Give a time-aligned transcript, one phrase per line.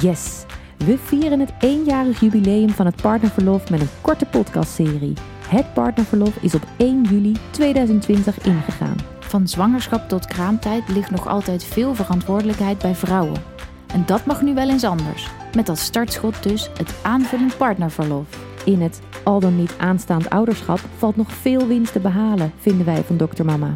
[0.00, 0.44] Yes!
[0.76, 5.14] We vieren het eenjarig jubileum van het partnerverlof met een korte podcastserie.
[5.48, 8.96] Het partnerverlof is op 1 juli 2020 ingegaan.
[9.18, 13.42] Van zwangerschap tot kraamtijd ligt nog altijd veel verantwoordelijkheid bij vrouwen.
[13.86, 15.28] En dat mag nu wel eens anders.
[15.56, 18.26] Met als startschot dus het aanvullend partnerverlof.
[18.64, 23.02] In het al dan niet aanstaand ouderschap valt nog veel winst te behalen, vinden wij
[23.02, 23.44] van Dr.
[23.44, 23.74] Mama.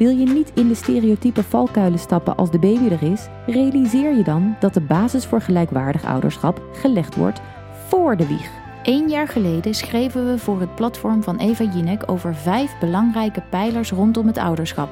[0.00, 4.22] Wil je niet in de stereotype valkuilen stappen als de baby er is, realiseer je
[4.22, 7.40] dan dat de basis voor gelijkwaardig ouderschap gelegd wordt
[7.88, 8.50] voor de wieg.
[8.82, 13.90] Eén jaar geleden schreven we voor het platform van Eva Jinek over vijf belangrijke pijlers
[13.90, 14.88] rondom het ouderschap.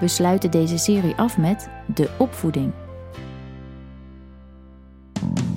[0.00, 2.72] We sluiten deze serie af met de opvoeding.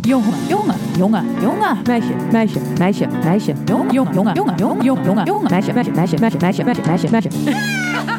[0.01, 1.77] Jongen, jongen, jongen, jongen.
[1.85, 3.53] Meisje, meisje, meisje, meisje.
[3.65, 8.14] Jongen, jongen, jongen, jongen, jongen, jongen, meisje, meisje, meisje, meisje, meisje, meisje, meisje.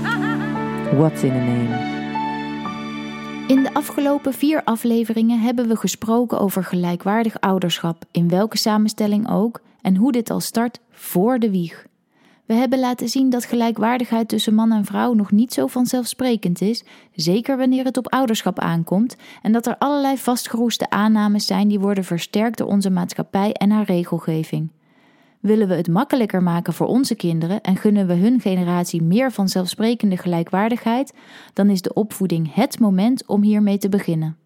[0.92, 1.94] What's in a name?
[3.48, 9.60] In de afgelopen vier afleveringen hebben we gesproken over gelijkwaardig ouderschap, in welke samenstelling ook,
[9.82, 11.86] en hoe dit al start voor de wieg.
[12.44, 16.84] We hebben laten zien dat gelijkwaardigheid tussen man en vrouw nog niet zo vanzelfsprekend is,
[17.14, 22.04] zeker wanneer het op ouderschap aankomt, en dat er allerlei vastgeroeste aannames zijn die worden
[22.04, 24.68] versterkt door onze maatschappij en haar regelgeving.
[25.46, 30.16] Willen we het makkelijker maken voor onze kinderen en gunnen we hun generatie meer vanzelfsprekende
[30.16, 31.14] gelijkwaardigheid,
[31.52, 34.36] dan is de opvoeding het moment om hiermee te beginnen.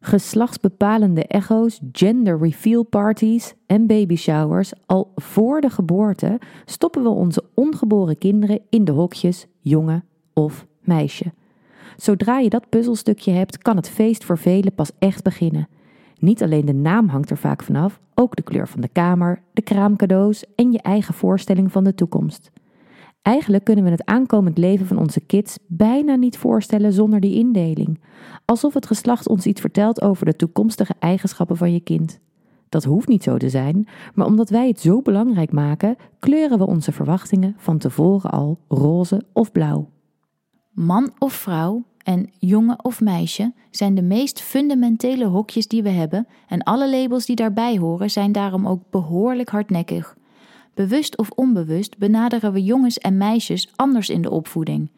[0.00, 7.44] Geslachtsbepalende echo's, gender reveal parties en baby showers al voor de geboorte stoppen we onze
[7.54, 11.32] ongeboren kinderen in de hokjes jongen of meisje.
[11.96, 15.68] Zodra je dat puzzelstukje hebt, kan het feest voor velen pas echt beginnen.
[16.18, 19.62] Niet alleen de naam hangt er vaak vanaf, ook de kleur van de kamer, de
[19.62, 22.50] kraamcadeaus en je eigen voorstelling van de toekomst.
[23.22, 28.00] Eigenlijk kunnen we het aankomend leven van onze kids bijna niet voorstellen zonder die indeling.
[28.44, 32.20] Alsof het geslacht ons iets vertelt over de toekomstige eigenschappen van je kind.
[32.68, 36.66] Dat hoeft niet zo te zijn, maar omdat wij het zo belangrijk maken, kleuren we
[36.66, 39.88] onze verwachtingen van tevoren al roze of blauw.
[40.70, 46.26] Man of vrouw en jongen of meisje zijn de meest fundamentele hokjes die we hebben
[46.48, 50.16] en alle labels die daarbij horen zijn daarom ook behoorlijk hardnekkig.
[50.74, 54.90] Bewust of onbewust benaderen we jongens en meisjes anders in de opvoeding.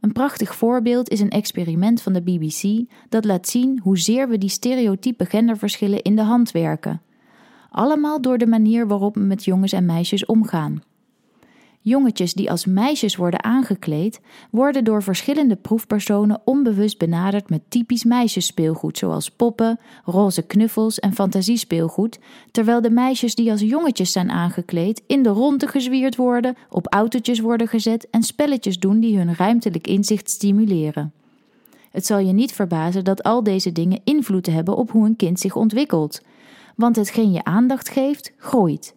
[0.00, 4.48] Een prachtig voorbeeld is een experiment van de BBC dat laat zien hoezeer we die
[4.48, 7.02] stereotype genderverschillen in de hand werken.
[7.70, 10.82] Allemaal door de manier waarop we met jongens en meisjes omgaan.
[11.86, 18.98] Jongetjes die als meisjes worden aangekleed, worden door verschillende proefpersonen onbewust benaderd met typisch meisjesspeelgoed,
[18.98, 22.18] zoals poppen, roze knuffels en fantasiespeelgoed,
[22.50, 27.40] terwijl de meisjes die als jongetjes zijn aangekleed in de ronde gezwierd worden, op autootjes
[27.40, 31.12] worden gezet en spelletjes doen die hun ruimtelijk inzicht stimuleren.
[31.90, 35.40] Het zal je niet verbazen dat al deze dingen invloed hebben op hoe een kind
[35.40, 36.20] zich ontwikkelt,
[36.76, 38.94] want hetgeen je aandacht geeft, groeit.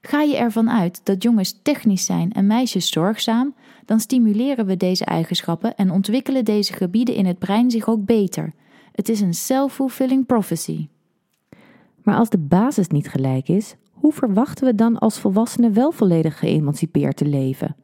[0.00, 5.04] Ga je ervan uit dat jongens technisch zijn en meisjes zorgzaam, dan stimuleren we deze
[5.04, 8.52] eigenschappen en ontwikkelen deze gebieden in het brein zich ook beter.
[8.92, 10.88] Het is een self-fulfilling prophecy.
[12.02, 16.38] Maar als de basis niet gelijk is, hoe verwachten we dan als volwassenen wel volledig
[16.38, 17.76] geëmancipeerd te leven?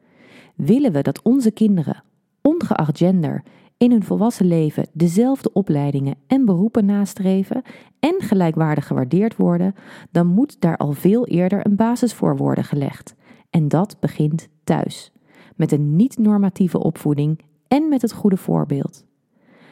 [0.55, 2.03] Willen we dat onze kinderen,
[2.41, 3.43] ongeacht gender,
[3.77, 7.61] in hun volwassen leven dezelfde opleidingen en beroepen nastreven
[7.99, 9.75] en gelijkwaardig gewaardeerd worden,
[10.11, 13.15] dan moet daar al veel eerder een basis voor worden gelegd.
[13.49, 15.11] En dat begint thuis,
[15.55, 19.05] met een niet-normatieve opvoeding en met het goede voorbeeld.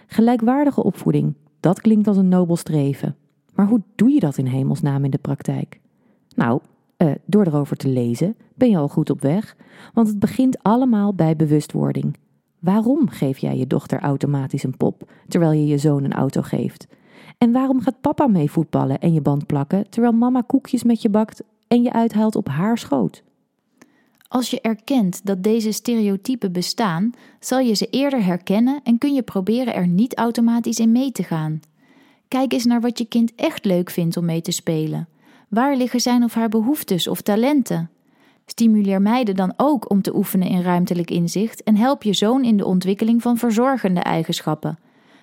[0.08, 3.16] Gelijkwaardige opvoeding, dat klinkt als een nobel streven.
[3.54, 5.80] Maar hoe doe je dat in hemelsnaam in de praktijk?
[6.36, 6.60] Nou,
[6.98, 9.56] uh, door erover te lezen ben je al goed op weg,
[9.94, 12.18] want het begint allemaal bij bewustwording.
[12.66, 16.88] Waarom geef jij je dochter automatisch een pop terwijl je je zoon een auto geeft?
[17.38, 21.10] En waarom gaat papa mee voetballen en je band plakken terwijl mama koekjes met je
[21.10, 23.24] bakt en je uithaalt op haar schoot?
[24.28, 29.22] Als je erkent dat deze stereotypen bestaan, zal je ze eerder herkennen en kun je
[29.22, 31.60] proberen er niet automatisch in mee te gaan.
[32.28, 35.08] Kijk eens naar wat je kind echt leuk vindt om mee te spelen.
[35.50, 37.90] Waar liggen zijn of haar behoeftes of talenten?
[38.46, 42.58] Stimuleer meiden dan ook om te oefenen in ruimtelijk inzicht en help je zoon in
[42.58, 44.80] de ontwikkeling van verzorgende eigenschappen.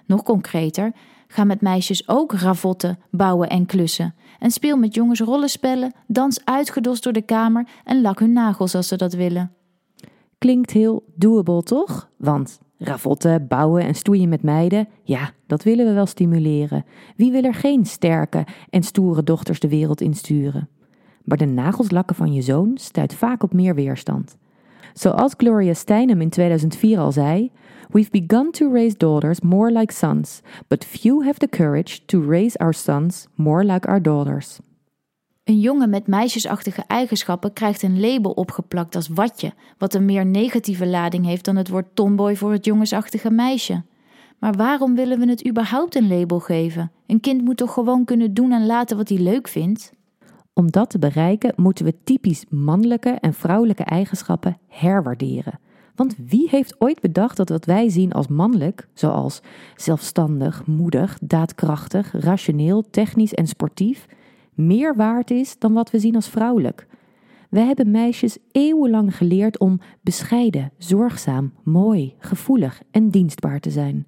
[0.06, 0.92] Nog concreter,
[1.26, 4.14] ga met meisjes ook ravotten, bouwen en klussen.
[4.38, 8.88] En speel met jongens rollenspellen, dans uitgedost door de kamer en lak hun nagels als
[8.88, 9.52] ze dat willen.
[10.38, 12.10] Klinkt heel doable, toch?
[12.16, 16.84] Want ravotten, bouwen en stoeien met meiden, ja, dat willen we wel stimuleren.
[17.16, 20.68] Wie wil er geen sterke en stoere dochters de wereld insturen?
[21.24, 24.36] Maar de nagels lakken van je zoon stuit vaak op meer weerstand.
[24.94, 27.50] Zoals Gloria Steinem in 2004 al zei:
[27.90, 32.58] We've begun to raise daughters more like sons, but few have the courage to raise
[32.58, 34.58] our sons more like our daughters.
[35.44, 40.86] Een jongen met meisjesachtige eigenschappen krijgt een label opgeplakt als watje, wat een meer negatieve
[40.86, 43.82] lading heeft dan het woord tomboy voor het jongensachtige meisje.
[44.38, 46.92] Maar waarom willen we het überhaupt een label geven?
[47.06, 49.92] Een kind moet toch gewoon kunnen doen en laten wat hij leuk vindt?
[50.54, 55.58] Om dat te bereiken moeten we typisch mannelijke en vrouwelijke eigenschappen herwaarderen.
[55.94, 59.40] Want wie heeft ooit bedacht dat wat wij zien als mannelijk, zoals
[59.76, 64.06] zelfstandig, moedig, daadkrachtig, rationeel, technisch en sportief,
[64.54, 66.86] meer waard is dan wat we zien als vrouwelijk?
[67.50, 74.06] We hebben meisjes eeuwenlang geleerd om bescheiden, zorgzaam, mooi, gevoelig en dienstbaar te zijn.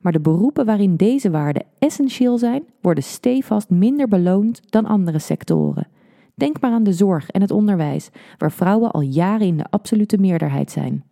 [0.00, 5.88] Maar de beroepen waarin deze waarden essentieel zijn, worden stevast minder beloond dan andere sectoren.
[6.34, 10.18] Denk maar aan de zorg en het onderwijs, waar vrouwen al jaren in de absolute
[10.18, 11.04] meerderheid zijn.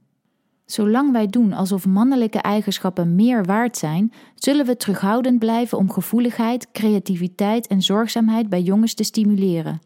[0.64, 6.70] Zolang wij doen alsof mannelijke eigenschappen meer waard zijn, zullen we terughoudend blijven om gevoeligheid,
[6.72, 9.80] creativiteit en zorgzaamheid bij jongens te stimuleren.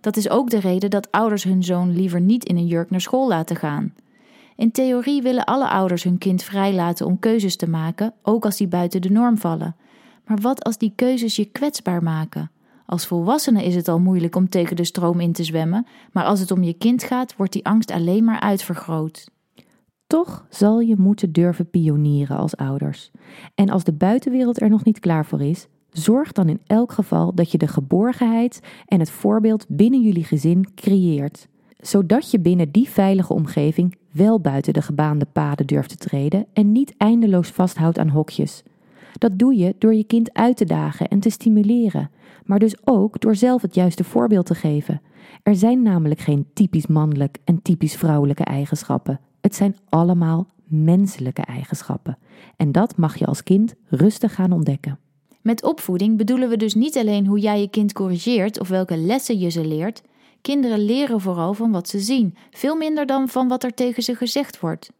[0.00, 3.00] Dat is ook de reden dat ouders hun zoon liever niet in een jurk naar
[3.00, 3.94] school laten gaan.
[4.58, 8.68] In theorie willen alle ouders hun kind vrijlaten om keuzes te maken, ook als die
[8.68, 9.76] buiten de norm vallen.
[10.24, 12.50] Maar wat als die keuzes je kwetsbaar maken?
[12.86, 16.40] Als volwassene is het al moeilijk om tegen de stroom in te zwemmen, maar als
[16.40, 19.30] het om je kind gaat, wordt die angst alleen maar uitvergroot.
[20.06, 23.10] Toch zal je moeten durven pionieren als ouders.
[23.54, 27.34] En als de buitenwereld er nog niet klaar voor is, zorg dan in elk geval
[27.34, 31.48] dat je de geborgenheid en het voorbeeld binnen jullie gezin creëert
[31.80, 36.72] zodat je binnen die veilige omgeving wel buiten de gebaande paden durft te treden en
[36.72, 38.62] niet eindeloos vasthoudt aan hokjes.
[39.18, 42.10] Dat doe je door je kind uit te dagen en te stimuleren,
[42.44, 45.00] maar dus ook door zelf het juiste voorbeeld te geven.
[45.42, 49.20] Er zijn namelijk geen typisch mannelijk en typisch vrouwelijke eigenschappen.
[49.40, 52.18] Het zijn allemaal menselijke eigenschappen.
[52.56, 54.98] En dat mag je als kind rustig gaan ontdekken.
[55.42, 59.38] Met opvoeding bedoelen we dus niet alleen hoe jij je kind corrigeert of welke lessen
[59.38, 60.02] je ze leert,
[60.40, 64.14] Kinderen leren vooral van wat ze zien, veel minder dan van wat er tegen ze
[64.14, 64.90] gezegd wordt.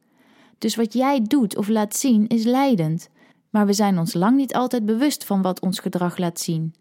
[0.59, 3.09] Dus wat jij doet of laat zien is leidend,
[3.51, 6.75] maar we zijn ons lang niet altijd bewust van wat ons gedrag laat zien.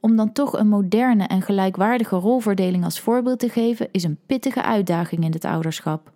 [0.00, 4.62] Om dan toch een moderne en gelijkwaardige rolverdeling als voorbeeld te geven, is een pittige
[4.62, 6.12] uitdaging in het ouderschap.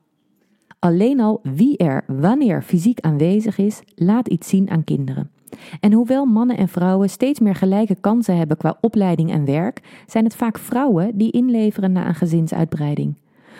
[0.79, 5.31] Alleen al wie er wanneer fysiek aanwezig is, laat iets zien aan kinderen.
[5.81, 10.25] En hoewel mannen en vrouwen steeds meer gelijke kansen hebben qua opleiding en werk, zijn
[10.25, 13.17] het vaak vrouwen die inleveren na een gezinsuitbreiding.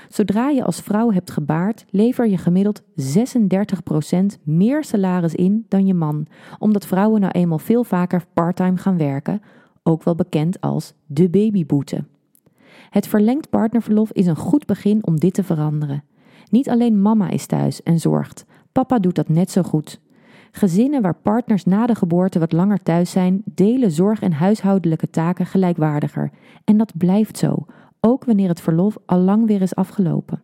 [0.09, 2.85] Zodra je als vrouw hebt gebaard, lever je gemiddeld 36%
[4.43, 6.27] meer salaris in dan je man,
[6.59, 9.43] omdat vrouwen nou eenmaal veel vaker parttime gaan werken,
[9.83, 12.05] ook wel bekend als de babyboete.
[12.91, 16.05] Het verlengd partnerverlof is een goed begin om dit te veranderen.
[16.51, 20.01] Niet alleen mama is thuis en zorgt, papa doet dat net zo goed.
[20.57, 25.47] Gezinnen waar partners na de geboorte wat langer thuis zijn, delen zorg- en huishoudelijke taken
[25.47, 26.31] gelijkwaardiger.
[26.65, 27.67] En dat blijft zo,
[28.01, 30.43] ook wanneer het verlof al lang weer is afgelopen.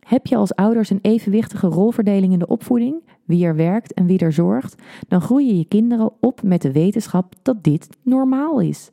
[0.00, 4.18] Heb je als ouders een evenwichtige rolverdeling in de opvoeding, wie er werkt en wie
[4.18, 8.90] er zorgt, dan groeien je kinderen op met de wetenschap dat dit normaal is.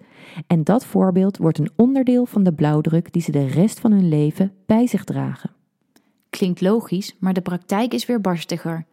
[0.48, 4.10] En dat voorbeeld wordt een onderdeel van de blauwdruk die ze de rest van hun
[4.10, 5.51] leven bij zich dragen.
[6.30, 8.86] Klinkt logisch, maar de praktijk is weer barstiger.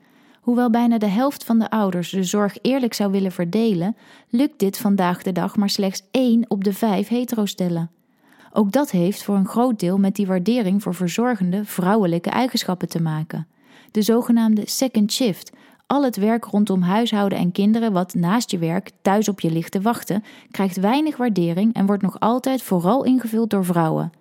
[0.43, 3.97] Hoewel bijna de helft van de ouders de zorg eerlijk zou willen verdelen,
[4.29, 7.91] lukt dit vandaag de dag maar slechts één op de vijf heterostellen.
[8.53, 13.03] Ook dat heeft voor een groot deel met die waardering voor verzorgende vrouwelijke eigenschappen te
[13.03, 13.47] maken.
[13.91, 15.53] De zogenaamde second shift,
[15.87, 19.73] al het werk rondom huishouden en kinderen wat naast je werk thuis op je ligt
[19.73, 24.13] te wachten, krijgt weinig waardering en wordt nog altijd vooral ingevuld door vrouwen.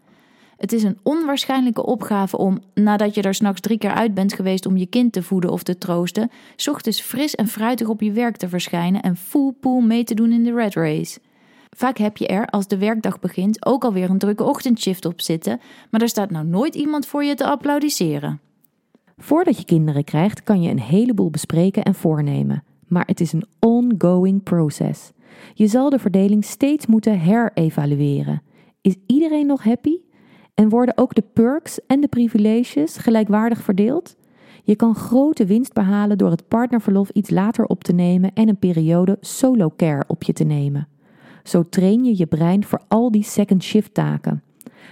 [0.62, 4.66] Het is een onwaarschijnlijke opgave om, nadat je er s'nachts drie keer uit bent geweest
[4.66, 6.32] om je kind te voeden of te troosten,
[6.70, 10.32] ochtends fris en fruitig op je werk te verschijnen en full pool mee te doen
[10.32, 11.20] in de red race.
[11.70, 15.60] Vaak heb je er, als de werkdag begint, ook alweer een drukke ochtendshift op zitten,
[15.92, 18.40] maar er staat nou nooit iemand voor je te applaudisseren.
[19.18, 23.46] Voordat je kinderen krijgt, kan je een heleboel bespreken en voornemen, maar het is een
[23.60, 25.12] ongoing proces.
[25.54, 28.42] Je zal de verdeling steeds moeten herevalueren.
[28.82, 29.98] Is iedereen nog happy?
[30.62, 34.16] En worden ook de perks en de privileges gelijkwaardig verdeeld?
[34.64, 38.60] Je kan grote winst behalen door het partnerverlof iets later op te nemen en een
[38.60, 40.88] periode solo care op je te nemen.
[41.44, 44.44] Zo train je je brein voor al die second shift taken.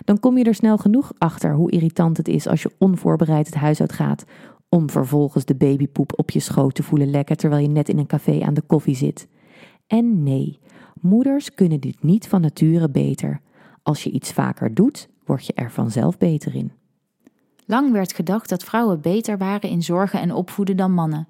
[0.05, 3.55] Dan kom je er snel genoeg achter hoe irritant het is als je onvoorbereid het
[3.55, 4.25] huis uitgaat,
[4.69, 8.07] om vervolgens de babypoep op je schoot te voelen lekker terwijl je net in een
[8.07, 9.27] café aan de koffie zit.
[9.87, 10.59] En nee,
[11.01, 13.41] moeders kunnen dit niet van nature beter.
[13.83, 16.71] Als je iets vaker doet, word je er vanzelf beter in.
[17.65, 21.27] Lang werd gedacht dat vrouwen beter waren in zorgen en opvoeden dan mannen.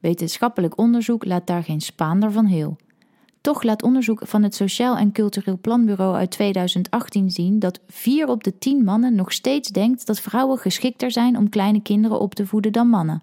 [0.00, 2.76] Wetenschappelijk onderzoek laat daar geen spaander van heel.
[3.40, 8.44] Toch laat onderzoek van het Sociaal en Cultureel Planbureau uit 2018 zien dat 4 op
[8.44, 12.46] de 10 mannen nog steeds denkt dat vrouwen geschikter zijn om kleine kinderen op te
[12.46, 13.22] voeden dan mannen.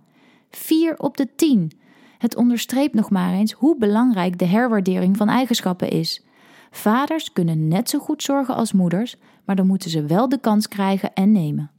[0.49, 1.71] 4 op de 10!
[2.17, 6.23] Het onderstreept nog maar eens hoe belangrijk de herwaardering van eigenschappen is.
[6.71, 10.67] Vaders kunnen net zo goed zorgen als moeders, maar dan moeten ze wel de kans
[10.67, 11.71] krijgen en nemen.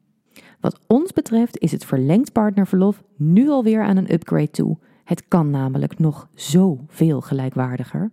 [0.60, 4.78] Wat ons betreft is het verlengd partnerverlof nu alweer aan een upgrade toe.
[5.04, 8.10] Het kan namelijk nog zoveel gelijkwaardiger.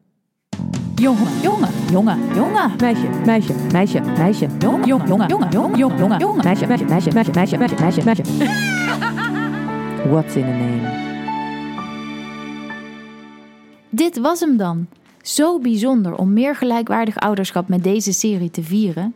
[0.96, 2.72] Jongen, jongen, jongen, jongen.
[2.80, 4.48] Meisje, meisje, meisje, meisje.
[4.60, 6.44] Jongen, jongen, jongen, jongen, jongen, jongen, jongen.
[6.44, 8.24] Meisje, meisje, meisje, meisje, meisje, meisje, meisje, meisje.
[10.10, 11.08] What's in a name?
[13.90, 14.88] Dit was hem dan.
[15.22, 19.16] Zo bijzonder om meer gelijkwaardig ouderschap met deze serie te vieren.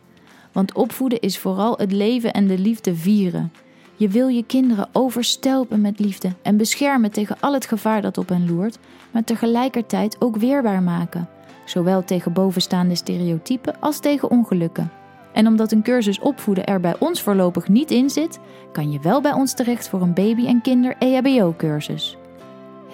[0.52, 3.52] Want opvoeden is vooral het leven en de liefde vieren.
[3.96, 8.28] Je wil je kinderen overstelpen met liefde en beschermen tegen al het gevaar dat op
[8.28, 8.78] hen loert,
[9.10, 11.28] maar tegelijkertijd ook weerbaar maken.
[11.64, 14.90] Zowel tegen bovenstaande stereotypen als tegen ongelukken.
[15.32, 18.38] En omdat een cursus opvoeden er bij ons voorlopig niet in zit,
[18.72, 22.16] kan je wel bij ons terecht voor een baby- en kinder-EHBO-cursus.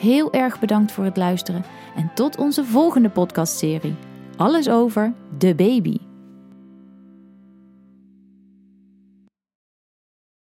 [0.01, 1.65] Heel erg bedankt voor het luisteren
[1.97, 3.97] en tot onze volgende podcastserie.
[4.37, 6.10] Alles over de baby.